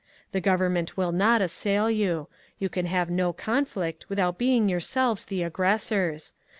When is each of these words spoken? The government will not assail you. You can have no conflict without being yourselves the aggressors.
The 0.31 0.41
government 0.41 0.97
will 0.97 1.11
not 1.11 1.43
assail 1.43 1.87
you. 1.91 2.27
You 2.57 2.69
can 2.69 2.87
have 2.87 3.11
no 3.11 3.33
conflict 3.33 4.09
without 4.09 4.39
being 4.39 4.67
yourselves 4.67 5.25
the 5.25 5.43
aggressors. 5.43 6.33